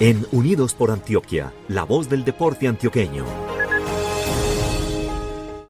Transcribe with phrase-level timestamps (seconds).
[0.00, 3.24] En Unidos por Antioquia, la voz del deporte antioqueño.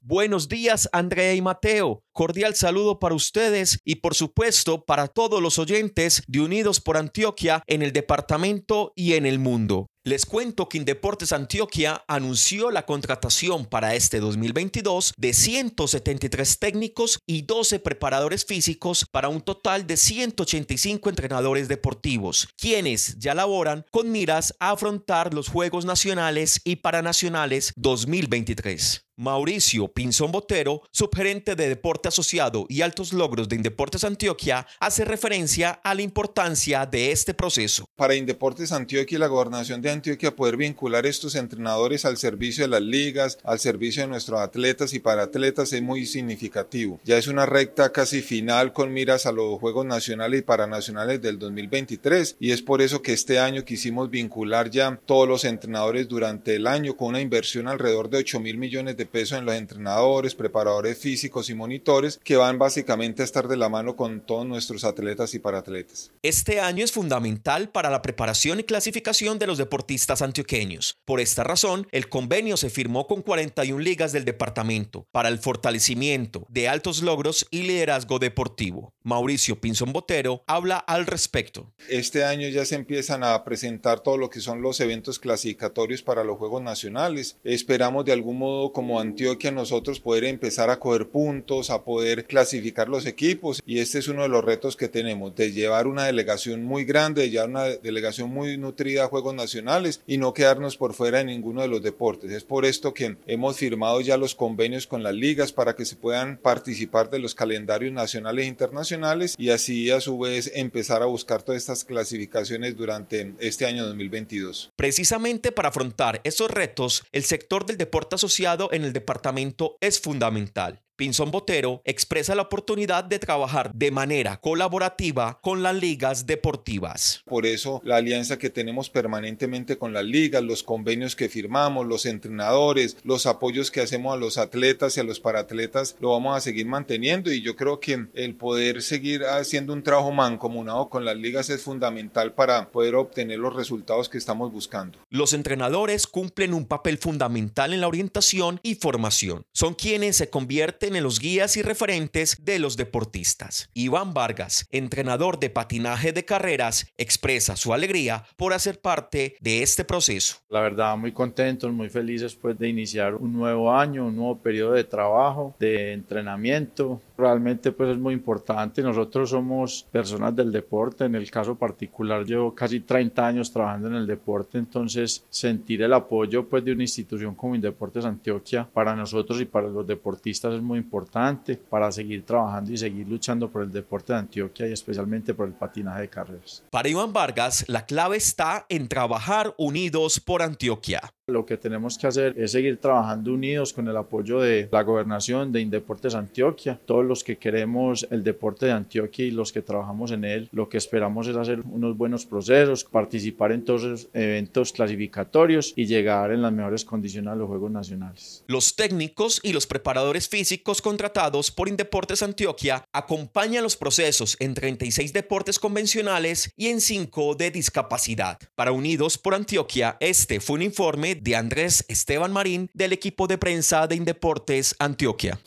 [0.00, 2.02] Buenos días, Andrea y Mateo.
[2.12, 7.62] Cordial saludo para ustedes y por supuesto para todos los oyentes de Unidos por Antioquia
[7.68, 9.86] en el departamento y en el mundo.
[10.06, 17.42] Les cuento que Indeportes Antioquia anunció la contratación para este 2022 de 173 técnicos y
[17.42, 24.54] 12 preparadores físicos para un total de 185 entrenadores deportivos, quienes ya laboran con miras
[24.60, 29.05] a afrontar los Juegos Nacionales y Paranacionales 2023.
[29.18, 35.70] Mauricio Pinzón Botero, subgerente de Deporte Asociado y Altos Logros de Indeportes Antioquia, hace referencia
[35.70, 37.88] a la importancia de este proceso.
[37.96, 42.68] Para Indeportes Antioquia y la Gobernación de Antioquia poder vincular estos entrenadores al servicio de
[42.68, 47.00] las ligas, al servicio de nuestros atletas y para atletas es muy significativo.
[47.02, 51.38] Ya es una recta casi final con miras a los Juegos Nacionales y Paranacionales del
[51.38, 56.54] 2023 y es por eso que este año quisimos vincular ya todos los entrenadores durante
[56.54, 60.34] el año con una inversión alrededor de 8 mil millones de peso en los entrenadores,
[60.34, 64.84] preparadores físicos y monitores que van básicamente a estar de la mano con todos nuestros
[64.84, 66.10] atletas y paratletas.
[66.22, 70.96] Este año es fundamental para la preparación y clasificación de los deportistas antioqueños.
[71.04, 76.46] Por esta razón, el convenio se firmó con 41 ligas del departamento para el fortalecimiento
[76.48, 78.92] de altos logros y liderazgo deportivo.
[79.02, 81.72] Mauricio Pinzón Botero habla al respecto.
[81.88, 86.24] Este año ya se empiezan a presentar todo lo que son los eventos clasificatorios para
[86.24, 87.38] los Juegos Nacionales.
[87.44, 92.88] Esperamos de algún modo como Antioquia nosotros poder empezar a coger puntos, a poder clasificar
[92.88, 96.64] los equipos y este es uno de los retos que tenemos, de llevar una delegación
[96.64, 100.94] muy grande, de llevar una delegación muy nutrida a Juegos Nacionales y no quedarnos por
[100.94, 102.30] fuera de ninguno de los deportes.
[102.30, 105.96] Es por esto que hemos firmado ya los convenios con las ligas para que se
[105.96, 111.06] puedan participar de los calendarios nacionales e internacionales y así a su vez empezar a
[111.06, 114.72] buscar todas estas clasificaciones durante este año 2022.
[114.76, 120.85] Precisamente para afrontar esos retos, el sector del deporte asociado en el departamento es fundamental.
[120.96, 127.22] Pinzón Botero expresa la oportunidad de trabajar de manera colaborativa con las ligas deportivas.
[127.26, 132.06] Por eso la alianza que tenemos permanentemente con las ligas, los convenios que firmamos, los
[132.06, 136.40] entrenadores, los apoyos que hacemos a los atletas y a los paratletas, lo vamos a
[136.40, 141.16] seguir manteniendo y yo creo que el poder seguir haciendo un trabajo mancomunado con las
[141.16, 144.98] ligas es fundamental para poder obtener los resultados que estamos buscando.
[145.10, 149.44] Los entrenadores cumplen un papel fundamental en la orientación y formación.
[149.52, 153.68] Son quienes se convierten en los guías y referentes de los deportistas.
[153.74, 159.84] Iván Vargas, entrenador de patinaje de carreras, expresa su alegría por hacer parte de este
[159.84, 160.36] proceso.
[160.48, 164.72] La verdad, muy contentos, muy felices pues de iniciar un nuevo año, un nuevo periodo
[164.72, 167.00] de trabajo, de entrenamiento.
[167.18, 168.82] Realmente pues es muy importante.
[168.82, 171.04] Nosotros somos personas del deporte.
[171.04, 175.92] En el caso particular, llevo casi 30 años trabajando en el deporte, entonces sentir el
[175.92, 180.62] apoyo pues de una institución como Indeportes Antioquia para nosotros y para los deportistas es
[180.76, 185.48] importante para seguir trabajando y seguir luchando por el deporte de Antioquia y especialmente por
[185.48, 186.64] el patinaje de carreras.
[186.70, 191.00] Para Iván Vargas, la clave está en trabajar unidos por Antioquia.
[191.28, 195.50] Lo que tenemos que hacer es seguir trabajando unidos con el apoyo de la gobernación
[195.50, 196.78] de Indeportes Antioquia.
[196.86, 200.68] Todos los que queremos el deporte de Antioquia y los que trabajamos en él, lo
[200.68, 206.30] que esperamos es hacer unos buenos procesos, participar en todos los eventos clasificatorios y llegar
[206.30, 208.44] en las mejores condiciones a los Juegos Nacionales.
[208.46, 215.12] Los técnicos y los preparadores físicos contratados por Indeportes Antioquia acompañan los procesos en 36
[215.12, 218.38] deportes convencionales y en 5 de discapacidad.
[218.54, 223.38] Para Unidos por Antioquia, este fue un informe de Andrés Esteban Marín del equipo de
[223.38, 225.38] prensa de Indeportes Antioquia.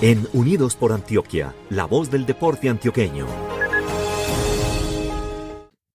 [0.00, 3.51] En Unidos por Antioquia, la voz del deporte antioqueño.